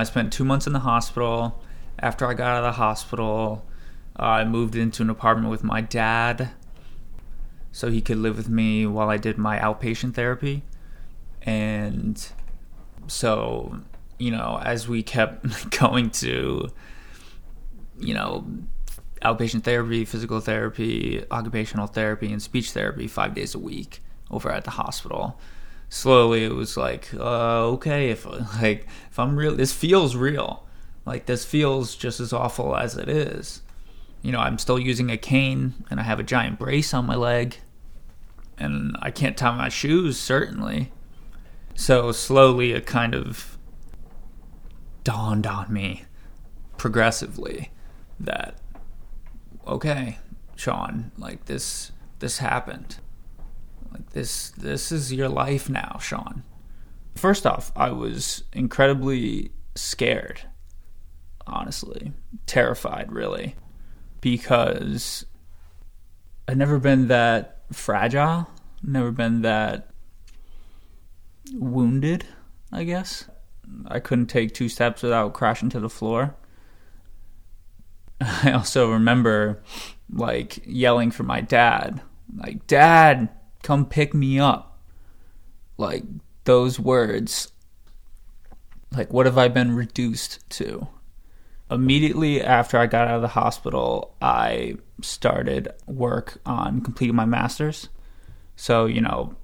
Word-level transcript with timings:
I 0.00 0.04
spent 0.04 0.32
two 0.32 0.44
months 0.44 0.66
in 0.66 0.72
the 0.72 0.80
hospital. 0.80 1.62
After 1.98 2.26
I 2.26 2.34
got 2.34 2.52
out 2.52 2.64
of 2.64 2.64
the 2.64 2.78
hospital, 2.78 3.66
uh, 4.18 4.22
I 4.22 4.44
moved 4.44 4.74
into 4.74 5.02
an 5.02 5.10
apartment 5.10 5.50
with 5.50 5.62
my 5.62 5.80
dad 5.80 6.50
so 7.72 7.90
he 7.90 8.00
could 8.00 8.16
live 8.16 8.36
with 8.36 8.48
me 8.48 8.86
while 8.86 9.10
I 9.10 9.16
did 9.16 9.38
my 9.38 9.58
outpatient 9.58 10.14
therapy. 10.14 10.62
And 11.42 12.26
so, 13.06 13.80
you 14.18 14.30
know, 14.30 14.60
as 14.64 14.88
we 14.88 15.02
kept 15.02 15.70
going 15.78 16.10
to, 16.10 16.70
you 17.98 18.14
know, 18.14 18.46
outpatient 19.22 19.64
therapy, 19.64 20.04
physical 20.04 20.40
therapy, 20.40 21.24
occupational 21.30 21.86
therapy, 21.86 22.32
and 22.32 22.42
speech 22.42 22.72
therapy 22.72 23.06
five 23.06 23.34
days 23.34 23.54
a 23.54 23.58
week 23.58 24.00
over 24.30 24.50
at 24.50 24.64
the 24.64 24.70
hospital. 24.70 25.38
Slowly, 25.92 26.44
it 26.44 26.54
was 26.54 26.76
like, 26.76 27.12
uh, 27.14 27.66
okay, 27.66 28.10
if 28.10 28.24
like 28.24 28.86
if 29.10 29.18
I'm 29.18 29.36
real, 29.36 29.56
this 29.56 29.72
feels 29.72 30.14
real. 30.14 30.64
Like 31.04 31.26
this 31.26 31.44
feels 31.44 31.96
just 31.96 32.20
as 32.20 32.32
awful 32.32 32.76
as 32.76 32.96
it 32.96 33.08
is. 33.08 33.62
You 34.22 34.30
know, 34.30 34.38
I'm 34.38 34.58
still 34.58 34.78
using 34.78 35.10
a 35.10 35.16
cane, 35.18 35.84
and 35.90 35.98
I 35.98 36.04
have 36.04 36.20
a 36.20 36.22
giant 36.22 36.60
brace 36.60 36.94
on 36.94 37.06
my 37.06 37.16
leg, 37.16 37.56
and 38.56 38.96
I 39.02 39.10
can't 39.10 39.36
tie 39.36 39.56
my 39.56 39.68
shoes 39.68 40.16
certainly. 40.16 40.92
So 41.74 42.12
slowly, 42.12 42.70
it 42.70 42.86
kind 42.86 43.12
of 43.12 43.58
dawned 45.02 45.46
on 45.46 45.72
me 45.72 46.04
progressively 46.76 47.72
that 48.20 48.54
okay, 49.66 50.18
Sean, 50.54 51.10
like 51.18 51.46
this 51.46 51.90
this 52.20 52.38
happened. 52.38 52.98
Like 53.92 54.10
this 54.10 54.50
this 54.50 54.92
is 54.92 55.12
your 55.12 55.28
life 55.28 55.68
now, 55.68 55.98
Sean. 56.00 56.42
First 57.16 57.46
off, 57.46 57.72
I 57.76 57.90
was 57.90 58.44
incredibly 58.52 59.52
scared. 59.74 60.42
Honestly, 61.46 62.12
terrified 62.46 63.10
really 63.10 63.56
because 64.20 65.24
I'd 66.46 66.58
never 66.58 66.78
been 66.78 67.08
that 67.08 67.62
fragile, 67.72 68.48
never 68.82 69.10
been 69.10 69.42
that 69.42 69.90
wounded, 71.52 72.26
I 72.70 72.84
guess. 72.84 73.24
I 73.86 74.00
couldn't 74.00 74.26
take 74.26 74.54
two 74.54 74.68
steps 74.68 75.02
without 75.02 75.32
crashing 75.32 75.70
to 75.70 75.80
the 75.80 75.88
floor. 75.88 76.36
I 78.20 78.52
also 78.52 78.90
remember 78.92 79.62
like 80.12 80.60
yelling 80.66 81.10
for 81.10 81.22
my 81.22 81.40
dad, 81.40 82.00
like, 82.36 82.66
Dad, 82.66 83.28
come 83.70 83.86
pick 83.86 84.12
me 84.12 84.36
up. 84.36 84.80
Like, 85.78 86.02
those 86.42 86.80
words, 86.80 87.52
like, 88.90 89.12
what 89.12 89.26
have 89.26 89.38
I 89.38 89.46
been 89.46 89.76
reduced 89.76 90.40
to? 90.58 90.88
Immediately 91.70 92.42
after 92.42 92.78
I 92.78 92.86
got 92.86 93.06
out 93.06 93.14
of 93.14 93.22
the 93.22 93.28
hospital, 93.28 94.16
I 94.20 94.74
started 95.02 95.68
work 95.86 96.40
on 96.44 96.80
completing 96.80 97.14
my 97.14 97.26
master's. 97.26 97.88
So, 98.56 98.86
you 98.86 99.00
know, 99.00 99.36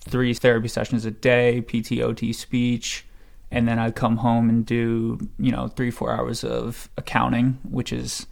three 0.00 0.34
therapy 0.34 0.66
sessions 0.66 1.04
a 1.04 1.12
day, 1.12 1.62
PTOT 1.64 2.34
speech, 2.34 3.06
and 3.52 3.68
then 3.68 3.78
I'd 3.78 3.94
come 3.94 4.16
home 4.16 4.48
and 4.48 4.66
do 4.66 5.16
you 5.38 5.52
know 5.52 5.68
three 5.68 5.92
four 5.92 6.10
hours 6.10 6.42
of 6.42 6.88
accounting, 6.96 7.60
which 7.62 7.92
is 7.92 8.26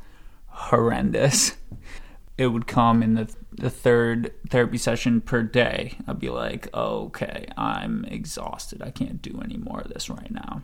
horrendous. 0.49 1.57
It 2.43 2.49
would 2.49 2.67
come 2.67 3.03
in 3.03 3.15
the 3.15 3.35
the 3.53 3.71
third 3.71 4.33
therapy 4.49 4.79
session 4.79 5.21
per 5.21 5.43
day. 5.43 5.99
I'd 6.07 6.19
be 6.19 6.31
like, 6.31 6.75
okay, 6.75 7.47
I'm 7.57 8.05
exhausted. 8.07 8.83
I 8.83 8.91
can't 8.91 9.21
do 9.21 9.41
any 9.45 9.59
more 9.59 9.81
of 9.81 9.93
this 9.93 10.09
right 10.09 10.31
now. 10.31 10.63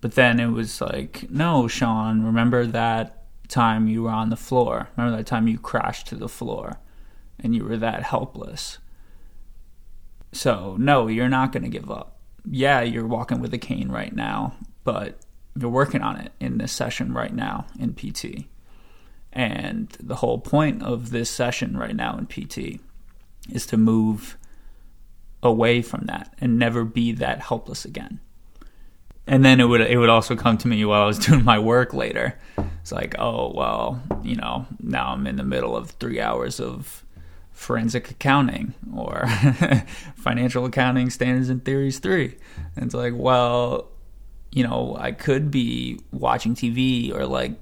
But 0.00 0.14
then 0.14 0.38
it 0.38 0.46
was 0.46 0.80
like, 0.80 1.28
no, 1.28 1.66
Sean, 1.66 2.22
remember 2.22 2.66
that 2.66 3.24
time 3.48 3.88
you 3.88 4.04
were 4.04 4.10
on 4.10 4.30
the 4.30 4.36
floor? 4.36 4.90
Remember 4.96 5.16
that 5.16 5.26
time 5.26 5.48
you 5.48 5.58
crashed 5.58 6.06
to 6.08 6.14
the 6.14 6.28
floor 6.28 6.78
and 7.40 7.52
you 7.52 7.64
were 7.64 7.76
that 7.76 8.04
helpless? 8.04 8.78
So, 10.30 10.76
no, 10.78 11.08
you're 11.08 11.28
not 11.28 11.50
going 11.50 11.64
to 11.64 11.68
give 11.68 11.90
up 11.90 12.18
yeah, 12.50 12.80
you're 12.80 13.06
walking 13.06 13.40
with 13.40 13.52
a 13.54 13.58
cane 13.58 13.88
right 13.88 14.14
now, 14.14 14.54
but 14.84 15.18
you're 15.58 15.70
working 15.70 16.02
on 16.02 16.16
it 16.16 16.32
in 16.40 16.58
this 16.58 16.72
session 16.72 17.12
right 17.12 17.34
now 17.34 17.66
in 17.78 17.94
PT. 17.94 18.46
And 19.32 19.88
the 20.00 20.16
whole 20.16 20.38
point 20.38 20.82
of 20.82 21.10
this 21.10 21.30
session 21.30 21.76
right 21.76 21.94
now 21.94 22.18
in 22.18 22.26
PT 22.26 22.80
is 23.50 23.66
to 23.66 23.76
move 23.76 24.36
away 25.42 25.82
from 25.82 26.06
that 26.06 26.34
and 26.40 26.58
never 26.58 26.84
be 26.84 27.12
that 27.12 27.40
helpless 27.40 27.84
again. 27.84 28.20
And 29.26 29.44
then 29.44 29.60
it 29.60 29.64
would 29.64 29.82
it 29.82 29.98
would 29.98 30.08
also 30.08 30.34
come 30.34 30.56
to 30.58 30.68
me 30.68 30.84
while 30.84 31.02
I 31.02 31.06
was 31.06 31.18
doing 31.26 31.44
my 31.44 31.58
work 31.58 31.92
later. 31.92 32.38
It's 32.80 32.92
like, 32.92 33.14
oh 33.18 33.52
well, 33.54 34.02
you 34.22 34.36
know, 34.36 34.66
now 34.80 35.12
I'm 35.12 35.26
in 35.26 35.36
the 35.36 35.44
middle 35.44 35.76
of 35.76 35.90
three 35.90 36.20
hours 36.20 36.58
of 36.58 37.04
forensic 37.52 38.10
accounting 38.10 38.72
or 38.94 39.26
financial 40.16 40.64
accounting 40.64 41.10
standards 41.10 41.50
and 41.50 41.64
theories 41.64 41.98
three. 41.98 42.36
And 42.76 42.86
it's 42.86 42.94
like, 42.94 43.12
well, 43.16 43.88
you 44.50 44.62
know, 44.62 44.96
I 44.98 45.12
could 45.12 45.50
be 45.50 46.00
watching 46.10 46.54
TV 46.54 47.12
or 47.12 47.26
like 47.26 47.52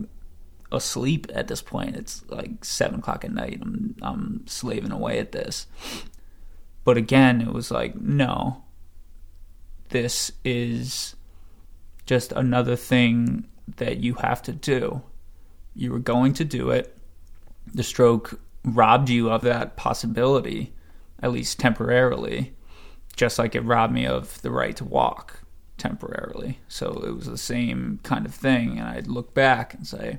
asleep 0.73 1.27
at 1.33 1.49
this 1.49 1.63
point. 1.63 1.97
It's 1.97 2.25
like 2.29 2.65
seven 2.65 3.01
o'clock 3.01 3.25
at 3.25 3.33
night. 3.33 3.59
I'm 3.63 3.97
I'm 4.03 4.47
slaving 4.47 4.93
away 4.93 5.19
at 5.19 5.33
this. 5.33 5.67
But 6.85 6.97
again, 6.97 7.41
it 7.41 7.53
was 7.53 7.71
like, 7.71 7.97
no. 7.97 8.63
This 9.89 10.33
is 10.45 11.17
just 12.07 12.33
another 12.33 12.77
thing 12.77 13.47
that 13.77 13.99
you 13.99 14.15
have 14.15 14.43
to 14.43 14.53
do. 14.53 15.03
You 15.75 15.93
were 15.93 15.99
going 15.99 16.33
to 16.35 16.45
do 16.45 16.71
it. 16.71 16.97
The 17.73 17.83
stroke 17.83 18.41
robbed 18.65 19.09
you 19.09 19.31
of 19.31 19.43
that 19.43 19.77
possibility, 19.77 20.75
at 21.21 21.33
least 21.33 21.59
temporarily, 21.59 22.55
just 23.17 23.39
like 23.39 23.55
it 23.55 23.61
robbed 23.61 23.93
me 23.93 24.07
of 24.07 24.41
the 24.43 24.51
right 24.51 24.77
to 24.77 24.85
walk 24.85 25.41
temporarily. 25.79 26.59
So 26.69 26.93
it 27.07 27.15
was 27.15 27.27
the 27.27 27.39
same 27.39 28.01
kind 28.03 28.27
of 28.27 28.35
thing. 28.35 28.79
And 28.79 28.89
I'd 28.89 29.07
look 29.07 29.35
back 29.35 29.75
and 29.75 29.87
say, 29.87 30.19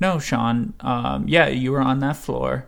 no, 0.00 0.18
Sean, 0.18 0.74
um, 0.80 1.26
yeah, 1.28 1.48
you 1.48 1.72
were 1.72 1.80
on 1.80 1.98
that 2.00 2.16
floor. 2.16 2.66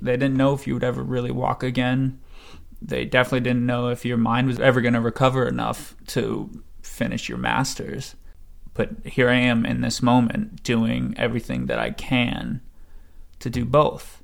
They 0.00 0.12
didn't 0.12 0.36
know 0.36 0.54
if 0.54 0.66
you 0.66 0.74
would 0.74 0.84
ever 0.84 1.02
really 1.02 1.30
walk 1.30 1.62
again. 1.62 2.20
They 2.80 3.04
definitely 3.04 3.40
didn't 3.40 3.66
know 3.66 3.88
if 3.88 4.04
your 4.04 4.16
mind 4.16 4.46
was 4.46 4.60
ever 4.60 4.80
going 4.80 4.94
to 4.94 5.00
recover 5.00 5.46
enough 5.46 5.96
to 6.08 6.62
finish 6.82 7.28
your 7.28 7.38
master's. 7.38 8.14
But 8.74 8.90
here 9.04 9.28
I 9.28 9.34
am 9.34 9.66
in 9.66 9.80
this 9.80 10.02
moment 10.02 10.62
doing 10.62 11.14
everything 11.16 11.66
that 11.66 11.80
I 11.80 11.90
can 11.90 12.60
to 13.40 13.50
do 13.50 13.64
both 13.64 14.22